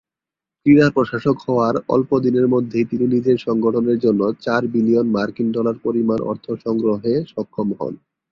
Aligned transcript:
ক্রীড়া 0.61 0.87
প্রশাসক 0.89 1.37
হওয়ার 1.45 1.75
অল্প 1.89 2.09
দিনের 2.19 2.47
মধ্যেই 2.47 2.85
তিনি 2.85 3.05
নিজের 3.07 3.37
সংগঠনের 3.39 3.97
জন্য 3.99 4.21
চার 4.41 4.61
বিলিয়ন 4.67 5.07
মার্কিন 5.09 5.47
ডলার 5.51 5.75
পরিমাণ 5.83 6.19
অর্থ 6.31 6.45
সংগ্রহে 6.63 7.13
সক্ষম 7.31 7.67
হন। 7.79 7.93